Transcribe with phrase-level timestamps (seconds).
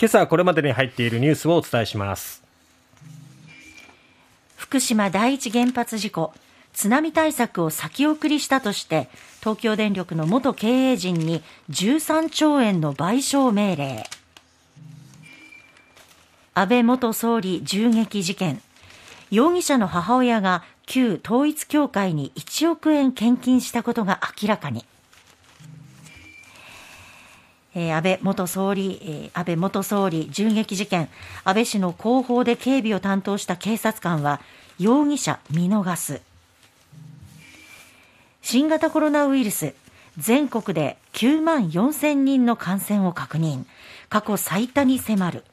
[0.00, 2.42] 今朝これまでに入っているニュースをお伝えします。
[4.56, 6.32] 福島第一原発事故
[6.72, 14.04] 津波対策を先送りしたとして東京電力の元経営陣に13兆円の賠償命令。
[16.54, 18.60] 安倍元総理銃撃事件。
[19.30, 24.84] 容疑者の母親が旧統一教会に1億円献金したことが明らかに。
[27.74, 31.08] えー、安倍元総理、えー、安倍元総理銃撃事件、
[31.44, 34.40] 安倍氏の後方で警備を担当した警察官は、
[34.78, 36.20] 容疑者見逃す。
[38.42, 39.74] 新型コロナウイルス、
[40.18, 43.64] 全国で9万4000人の感染を確認。
[44.08, 45.44] 過去最多に迫る。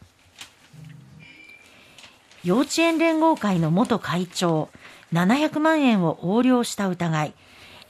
[2.43, 4.69] 幼稚園連合会の元会長、
[5.13, 7.33] 700万円を横領した疑い、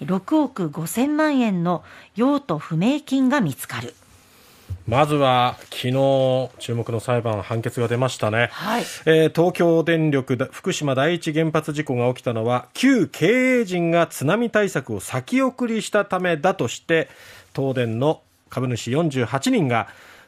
[0.02, 1.84] 6億5000万円の
[2.16, 3.94] 用途不明金が見つかる。
[4.88, 17.10] まずは昨日注目の裁判判決が出ましたね、はい、えー、東京電力福島第一原発事故が起きたのは旧経営陣が津波対策を先送りしたためだとして
[17.56, 19.88] 東電の株主48人が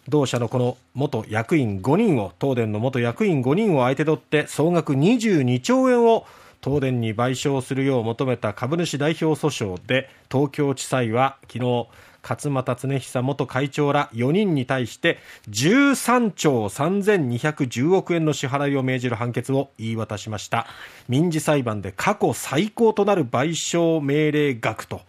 [0.09, 6.25] 同社のこの元役員5人を東電の元役員5人を相手取って総額22兆円を
[6.63, 11.87] 東電に賠償するよう求めた株主代表訴訟で東京地裁は昨日
[12.25, 15.19] 勝俣恒久元会長ら4人に対して
[15.49, 20.65] 13兆3210億円の支払いを命じる判決を言い渡しました。
[21.09, 25.01] 民事裁判で過去最高となる賠償命令額と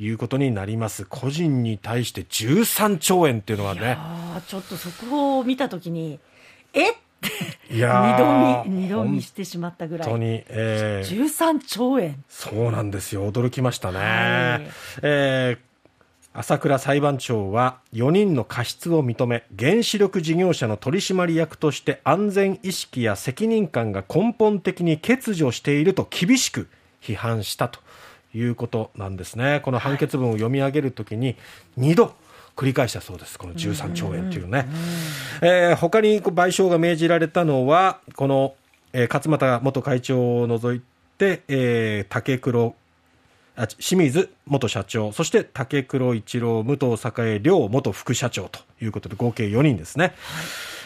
[0.00, 3.96] いうことになります、個人に対して13兆円っていうのはね。
[4.48, 6.18] ちょっと速報を見たときに
[6.72, 6.94] えっ？
[7.70, 10.08] いや二度見二度見してしまったぐらい。
[10.08, 12.22] 本当に、えー、13兆円。
[12.28, 13.30] そうなんですよ。
[13.30, 14.70] 驚きましたね、はい、
[15.02, 15.74] えー
[16.36, 26.66] 朝倉裁判長は4人の過失を認め原子力事業者の取締役として安全意識や責任感が根本的に欠如していると厳しく
[27.00, 27.78] 批判したと
[28.34, 29.60] いうことなんですね。
[29.64, 31.36] この判決文を読み上げるときに
[31.78, 32.16] 2度
[32.56, 33.38] 繰り返したそうです。
[33.38, 34.66] この13兆円というね、
[35.42, 38.54] えー、他に賠償が命じられたのはこの、
[38.92, 40.82] えー、勝俣元会長を除い
[41.18, 42.74] て、えー、竹黒
[43.78, 50.06] 清水元社長、そして竹黒一郎、武藤栄両元副社長ということで合計4人ですね。
[50.06, 50.14] はい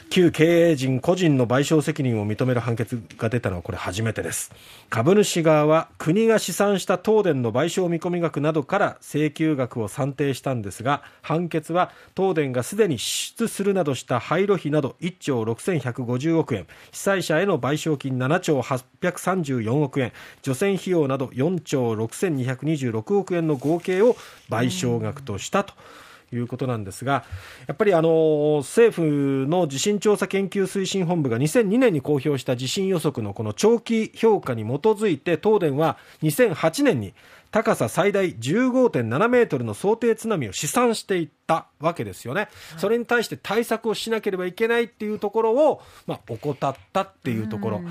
[0.09, 4.51] 旧経営陣個人の賠償責任を認める判決が出たのはこれ初めてです
[4.91, 24.17] 株主側は国が試算した東電の賠償見込み額などから請求額を算定したんですが判決は東電がすでに支出するなどした廃炉費など1兆6150億円被災者への賠償金7兆834億円除染費用など4兆6226億円の合計を
[24.49, 25.75] 賠償額としたと。
[26.03, 27.25] うんいうことなんですが、
[27.67, 37.15] やっぱりあの政府の地震調査研究推進本部が2002年に公表した地震予測のこの長期評価に基づいて、東電は2008年に
[37.51, 47.83] 高さ最大15.7メートルの想定津波を試算していったわけですよね、それに対して対策をしなければいけないっていうところを、まあ、怠ったっていうところ。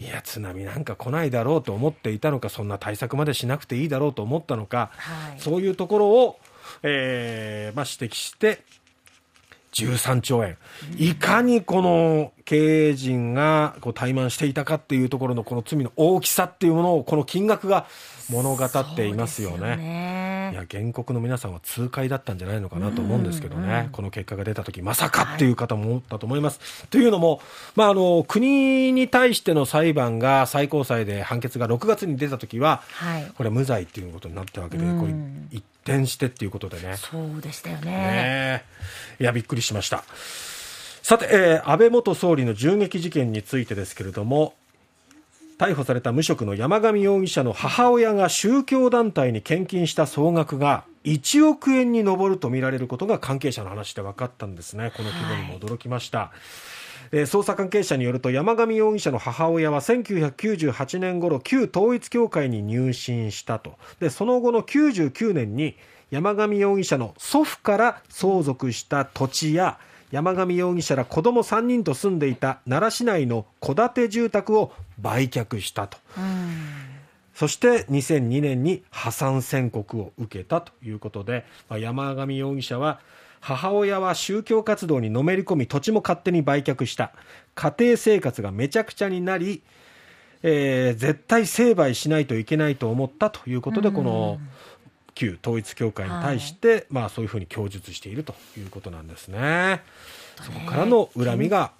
[0.00, 6.38] いや津波なんか来ないだろうと思っていたのかそんな対策までしなくていいだろうと思ったのか、はい、そういうところを
[6.82, 8.64] えーまあ、指摘して
[9.86, 10.56] 13兆円、
[10.96, 17.86] いかにこの経営陣がこう怠慢していたかっていうところのこの罪の大きさっていうものをこの金額が
[18.30, 19.76] 物語っていますよね。
[19.76, 26.58] ねいや原告の皆さんは痛快だったんじゃないのかなと思うんですけどね、うんうん、この結果が出た時まさかっていう方も思ったと思います。
[26.58, 27.40] はい、というのも、
[27.74, 35.12] まあ、あの国に対しての裁判が最高裁で判決が6月に出た時は、はい、これ無罪っていうことになったわけで、うん、これ
[35.50, 36.96] 一転してっていうことでね。
[36.96, 37.90] そうでしたよね。
[37.90, 38.64] ね
[39.20, 40.04] いやびっくりしました。
[41.02, 44.54] さて、えー、安倍元総理の銃撃事件についてですけれども、
[45.58, 54.92] 逮捕された無職の山上容疑者の母親が宗教団体に献金した総額が1億円に上るとみられることが関係者の話で分かったんですね。
[54.96, 56.18] この規模にも驚きました。
[56.18, 56.78] はい
[57.12, 65.76] えー、捜査関係者によると山上容疑者の母親は1998年頃旧統一教会に入信したとでその後の99年に
[66.10, 69.78] 山上容疑者の祖父から相続した土地や
[70.10, 75.98] 山上容疑者ら子供3人と住んでいた奈良市内の戸建て住宅を売却したと。
[77.34, 83.00] そして2002年に破産宣告を受けたということで、まあ、山上容疑者は
[83.40, 87.12] 母親は宗教活動にのめり込み土地も勝手に売却した。
[87.54, 89.62] 家庭生活がめちゃくちゃになり、
[90.42, 94.40] えー、絶対成敗しないといけないと思ったということで、この
[95.18, 99.82] 旧統一教会に対して、はい、まあ、そういうふうに供述しているということなんですね。
[100.44, 101.72] そこからの恨みが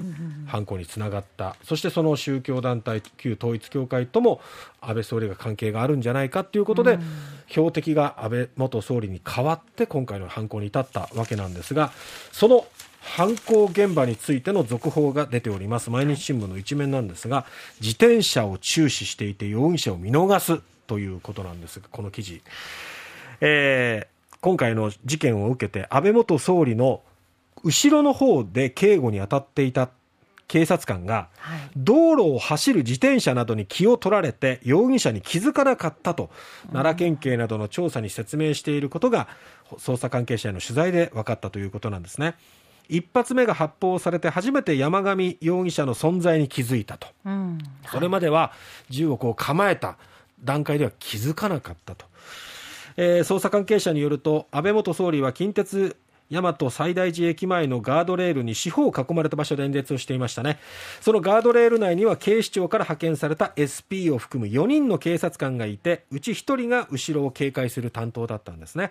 [0.49, 4.40] 犯行につながった、そしてその宗教団体旧統一教会とも
[4.81, 7.02] 安倍総理が関係があるんじゃないかということで、うん、
[7.46, 11.93] 標的が安倍元総理に代わって今回の犯行に至ったわけなんですが
[12.32, 12.67] その
[13.00, 15.90] 犯行現場についての続報が出ております。
[15.90, 17.46] 毎日新聞の一面なんですが
[17.81, 22.43] 自転車を注視していて容疑者を見逃すということなんですがこの記事、
[23.40, 27.02] えー、今回の事件を受けて安倍元総理の
[27.64, 29.90] 後ろの方で警護に当たっていた
[30.49, 31.29] 警察官が、
[31.76, 36.31] 道路を走る自転車などに気を取られて容疑者に気づかなかったと、
[36.73, 39.29] 奈良県警などの調査に説明していることが
[39.76, 42.35] 捜査関係者への取材で分かったということなんですね。
[42.88, 47.58] 一発目が発砲されて初めて山上容疑者の存在に気づいたと、うん。
[47.58, 48.52] はい、それまでは
[48.88, 49.99] 銃をこう構えた
[50.43, 52.06] 段階では気づかなかったと、
[53.00, 55.97] えー、捜査関係者によると安倍元総理は近鉄
[56.33, 60.59] 大和西大寺駅前のガードレールに四方を囲まれた場所で演説をしていましたね。
[61.00, 68.91] そのガードレール内には警視庁から派遣された SP を含む4人の警察官がいてうち1人が後ろを警戒する担当だったんですね、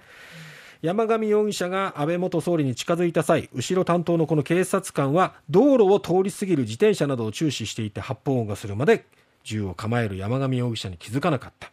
[0.81, 9.05] 山上容疑者が安倍元総理に近づいた際後ろ担当のこの警察官は道路を通り過ぎる自転車などを注視していて発砲音がするまで
[9.43, 11.71] 銃を構える山上容疑者に気づかなかった。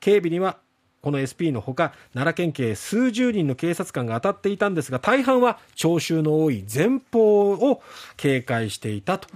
[0.00, 0.56] 警備には
[1.04, 7.82] この SP のほか奈良県警数十人の警察官が当たっていたんですが大半は聴衆の多い前方を
[8.16, 9.28] 警戒していたと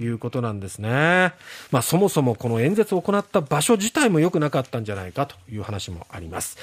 [0.00, 1.32] いうことなんですね、
[1.70, 6.58] まあ、そもそもこの演説を行った場所自体も良くなかったんじゃないかという話もあります。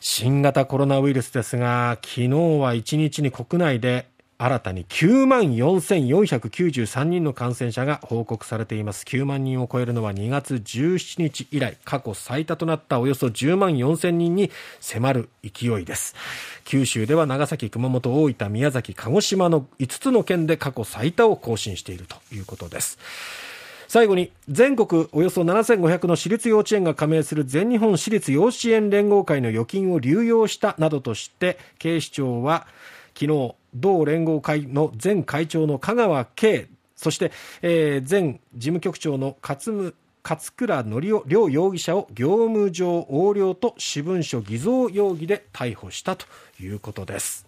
[0.00, 9.04] 新型コロナウイルスですが昨日は1日に国内で新たに9万4493人の感染者が報告されています。
[9.04, 14.50] 9万人を超えるのは2月17日以来過去最多となったおよそ10万4000人に
[14.80, 16.16] 迫る勢いです。
[16.64, 22.98] 九州では長崎熊本大分宮崎鹿児島の5つの県で過去最多を更新しているということです。
[23.86, 32.66] 最後に全国およそ7500の私立幼稚園が加盟する全日本私立幼稚園連合会の預金を流用したなどとして警視庁は
[33.14, 37.32] 昨日同連合会の前会長の香川圭そして、
[37.62, 39.94] えー、前事務局長の勝
[40.26, 46.24] 勝倉則夫両容疑者を業務上横領と私文書偽造容疑で逮捕したと
[46.58, 47.42] いうことです。